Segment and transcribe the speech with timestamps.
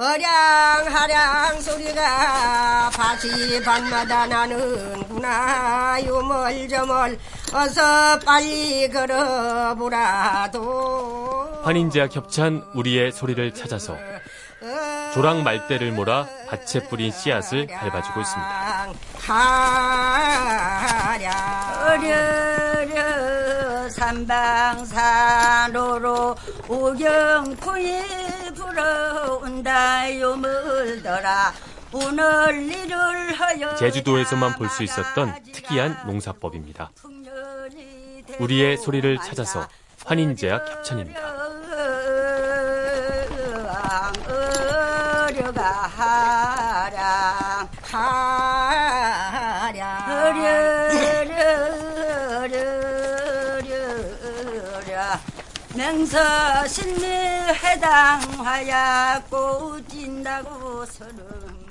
[0.00, 7.18] 어량하량 소리가 밭이 밤마다 나는구나 유멀저멀
[7.52, 10.58] 어서 빨리 걸어보라도
[11.64, 13.94] 환인제와 겹찬 우리의 소리를 찾아서
[15.12, 18.86] 조랑 말대를 몰아 밭에 뿌린 씨앗을 밟아주고 있습니다.
[21.86, 23.30] 어려려
[24.80, 26.34] 삼방산으로
[26.68, 28.02] 우경풍이
[28.54, 28.99] 불어
[29.50, 31.52] 온다 요 물더라
[31.92, 36.92] 오늘 일을 하여 제주도에서만 볼 수 있었던 특이한 농사법입니다.
[38.38, 39.66] 우리의 소리를 찾아서
[40.06, 41.20] 환인제약 협찬입니다.
[45.96, 46.59] 하랴
[55.80, 61.24] 명서 신미 해당하야 꼬진다고 서는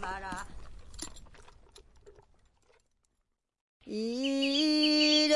[0.00, 0.46] 마라
[3.84, 5.34] 이래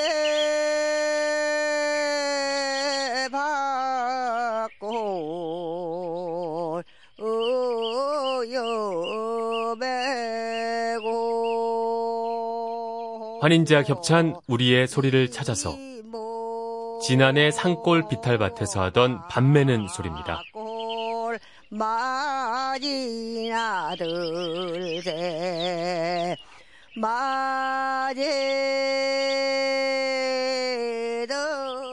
[4.78, 5.20] 받고
[13.40, 15.89] 환인제와 겹찬 우리의 소리를 찾아서
[17.02, 20.42] 지난해 산골 비탈밭에서 하던 밤매는 소리입니다.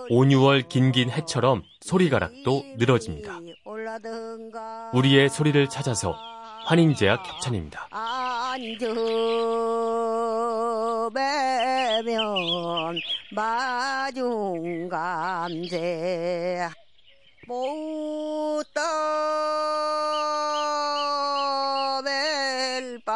[0.10, 3.40] 온유월 긴긴 해처럼 소리가락도 늘어집니다.
[4.94, 6.16] 우리의 소리를 찾아서
[6.66, 7.88] 환인제약 협찬입니다.
[7.92, 8.98] 앉으면
[13.38, 14.98] 마중감제.
[17.48, 18.82] 못떠
[22.04, 23.14] 벨바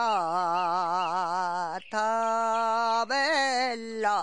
[1.92, 4.22] 타 벨라도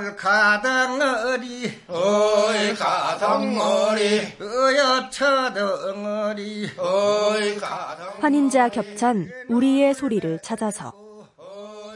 [0.00, 4.36] 얼가덩어리 어이 가덩어리.
[4.40, 6.70] 어여 쳐덩어리.
[6.76, 7.89] 어이 가덩
[8.20, 10.92] 환인자 겹찬 우리의 소리를 찾아서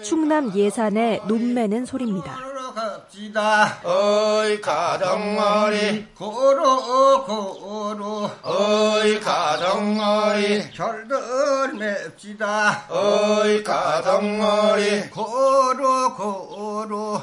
[0.02, 2.54] 충남 예산의 논매는 소리입니다.
[2.74, 3.80] 갑시다.
[3.84, 6.06] 어이 가덩어리.
[6.14, 8.30] 고로 고로.
[8.42, 10.70] 어이 가덩어리.
[10.72, 12.86] 결들 맵시다.
[12.90, 15.10] 어이 가덩어리.
[15.10, 17.20] 고로 고로.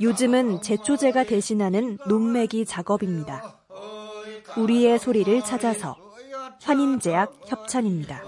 [0.00, 3.58] 요즘은 제초제가 대신하는 논매기 작업입니다.
[4.56, 5.96] 우리의 소리를 찾아서
[6.62, 8.22] 환인제약 협찬입니다.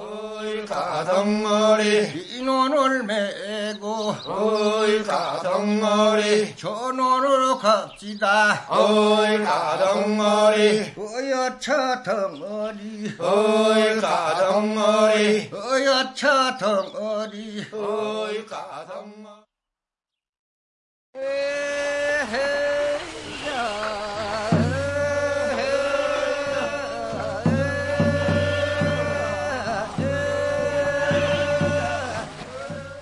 [0.67, 2.37] 가덩어리.
[2.37, 6.57] 인원을 메고 어이 가덩어리.
[6.57, 8.67] 전원으로 갑시다.
[8.69, 10.95] 어이 가덩어리.
[10.97, 13.15] 어여쳐 덩어리.
[13.19, 15.51] 어이 가덩어리.
[15.53, 17.67] 어여쳐 덩어리.
[17.73, 19.47] 어이 가덩어리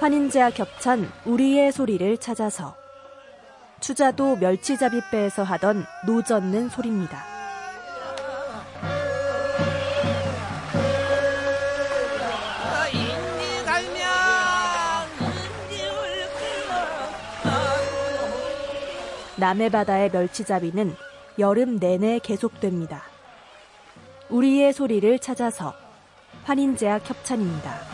[0.04, 2.76] 환인제와 겹찬 우리의 소리를 찾아서
[3.80, 7.24] 추자도 멸치잡이 배에서 하던 노젓는 소리입니다.
[19.36, 20.94] 남해 바다의 멸치잡이는
[21.38, 23.04] 여름 내내 계속됩니다.
[24.28, 25.72] 우리의 소리를 찾아서
[26.42, 27.93] 환인제약 협찬입니다.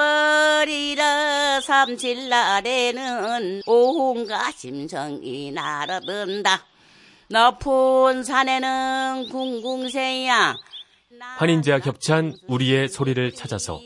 [0.00, 6.64] 삼월이라 삼칠날에는 온갖 심성이 날아든다.
[7.28, 10.56] 높은 산에는 궁궁새야.
[11.36, 13.78] 환인제와 겹찬 우리의 소리를 찾아서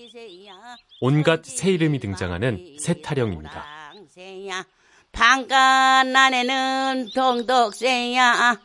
[1.00, 3.64] 온갖 새 이름이 등장하는 새 타령입니다.
[5.10, 8.60] 방간 안에는 동덕새야.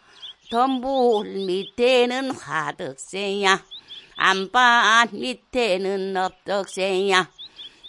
[0.51, 3.63] 덤불 밑에는 화덕새야.
[4.21, 7.29] 안반 밑에는 엎덕새야.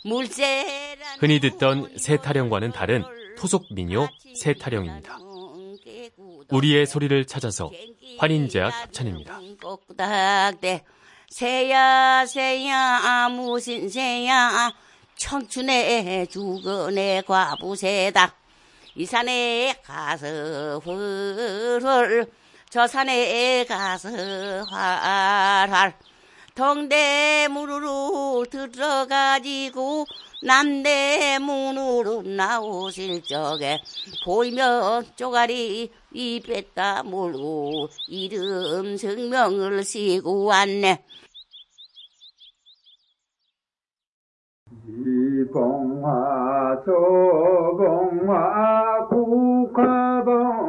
[0.05, 3.03] 물새란 흔히 듣던 새타령과는 다른
[3.37, 5.19] 토속 민요 새타령입니다.
[6.51, 7.71] 우리의 소리를 찾아서
[8.19, 9.41] 환인제약 협찬입니다.
[11.29, 14.73] 새야 새야 무슨 새야
[15.17, 18.35] 청춘의 죽은의 과부새다
[18.95, 22.31] 이 산에 가서 훌훌
[22.71, 24.09] 저 산에 가서
[24.71, 25.95] 활활
[26.61, 30.05] 동대문으로 들어가지고
[30.45, 33.79] 남대문으로 나오실 적에
[34.27, 41.03] 보이면 쪼가리 입에다 물고 이름 성명을 쓰고 왔네.
[44.87, 48.29] 이봉화 조봉화
[49.09, 50.61] 국화봉화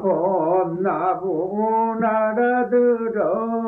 [0.00, 3.59] 봄나무 날아들어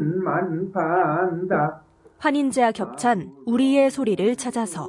[0.00, 1.82] 꽃만 판다
[2.18, 4.88] 환인제와 겹찬 우리의 소리를 찾아서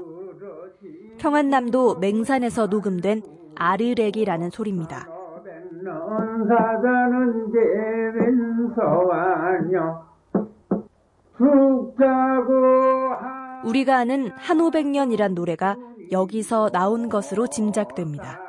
[1.17, 3.21] 평안남도 맹산에서 녹음된
[3.55, 5.07] 아르렉이라는 소리입니다.
[13.65, 15.75] 우리가 아는 한오백년이란 노래가
[16.11, 18.39] 여기서 나온 것으로 짐작됩니다.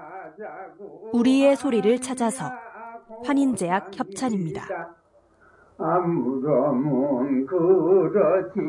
[1.13, 2.51] 우리의 소리를 찾아서
[3.25, 5.02] 환인제약 협찬입니다.
[5.79, 8.61] 아무렴은 그렇지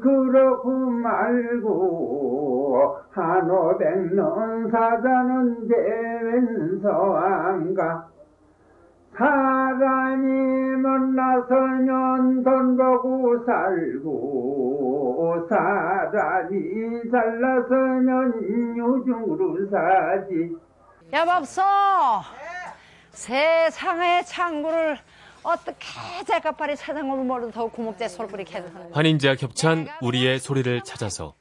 [0.00, 8.08] 그렇고 말고 한오백년 사자는 제왼서 안가.
[9.16, 20.56] 사람이 만나서년 돈 벌고 살고 사람이 잘나서년 요중으로 사지.
[21.12, 21.62] 여보소!
[23.10, 24.96] 세상의 창구를
[25.42, 25.86] 어떻게
[26.26, 31.34] 제값발이 세상을 모르도 더욱 고목대 솔뿌리 캐는 환인제와 겹찬 우리의 소리를 찾아서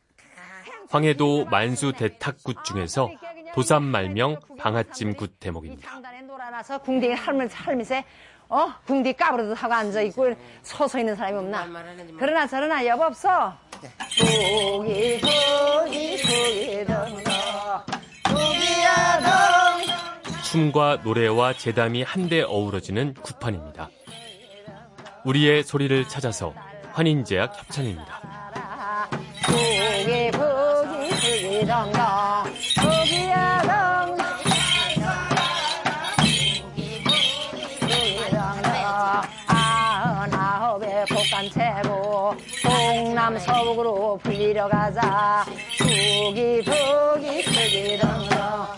[0.89, 3.09] 황해도 만수 대탁굿 중에서
[3.53, 5.89] 도산 말명 방아찜굿 대목입니다.
[6.25, 8.03] 놀아나서 궁디 할물 할미세
[8.49, 8.73] 어?
[8.85, 11.65] 궁디 까부러도 하고 앉아 있고 서서 있는 사람이 없나?
[12.19, 13.53] 그러나 저러나 여보 없어.
[14.19, 17.30] 고기 고기 고기
[20.51, 23.89] 춤과 노래와 재담이 한데 어우러지는 굿판입니다.
[25.23, 26.53] 우리의 소리를 찾아서
[26.91, 28.21] 환인제약 협찬입니다.
[30.33, 32.43] 고기 덩어
[32.81, 34.17] 고기야 덩
[39.47, 45.45] 아흔아홉의 곡간채고 동남 서북으로 불리러 가자
[45.77, 48.70] 부기 부기 덩덩